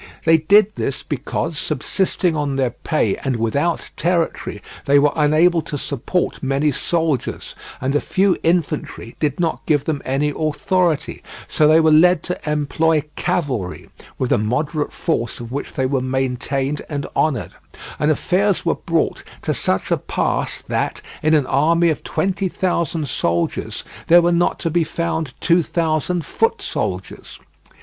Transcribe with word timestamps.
They 0.25 0.37
did 0.37 0.71
this 0.77 1.03
because, 1.03 1.59
subsisting 1.59 2.35
on 2.35 2.55
their 2.55 2.71
pay 2.71 3.17
and 3.17 3.35
without 3.35 3.91
territory, 3.95 4.59
they 4.85 4.97
were 4.97 5.11
unable 5.15 5.61
to 5.61 5.77
support 5.77 6.41
many 6.41 6.71
soldiers, 6.71 7.53
and 7.79 7.93
a 7.93 7.99
few 8.01 8.35
infantry 8.41 9.15
did 9.19 9.39
not 9.39 9.63
give 9.67 9.85
them 9.85 10.01
any 10.03 10.33
authority; 10.35 11.21
so 11.47 11.67
they 11.67 11.79
were 11.79 11.91
led 11.91 12.23
to 12.23 12.49
employ 12.49 13.03
cavalry, 13.15 13.91
with 14.17 14.31
a 14.31 14.39
moderate 14.39 14.91
force 14.91 15.39
of 15.39 15.51
which 15.51 15.73
they 15.75 15.85
were 15.85 16.01
maintained 16.01 16.81
and 16.89 17.05
honoured; 17.15 17.51
and 17.99 18.09
affairs 18.09 18.65
were 18.65 18.73
brought 18.73 19.21
to 19.43 19.53
such 19.53 19.91
a 19.91 19.97
pass 19.97 20.63
that, 20.67 21.03
in 21.21 21.35
an 21.35 21.45
army 21.45 21.89
of 21.91 22.01
twenty 22.03 22.47
thousand 22.49 23.07
soldiers, 23.07 23.83
there 24.07 24.23
were 24.23 24.31
not 24.31 24.57
to 24.57 24.71
be 24.71 24.83
found 24.83 25.35
two 25.39 25.61
thousand 25.61 26.25
foot 26.25 26.59
soldiers. 26.59 27.39